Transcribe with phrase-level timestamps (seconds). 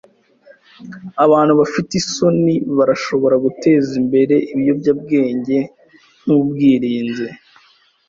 [1.25, 5.57] Abantu bafite isoni barashobora guteza imbere ibiyobyabwenge
[6.21, 7.27] nkubwirinzi.